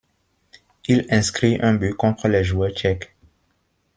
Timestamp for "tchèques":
2.71-3.15